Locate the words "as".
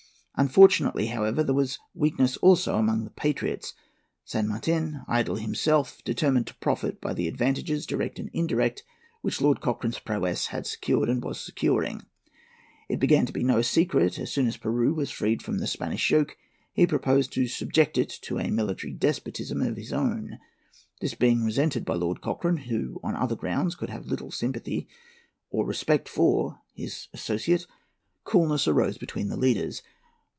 14.23-14.31, 14.47-14.57